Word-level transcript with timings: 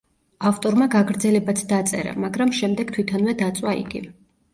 ავტორმა 0.51 0.85
გაგრძელებაც 0.93 1.61
დაწერა, 1.73 2.13
მაგრამ 2.23 2.53
შემდეგ 2.61 2.95
თვითონვე 2.97 3.37
დაწვა 3.43 3.75
იგი. 3.83 4.03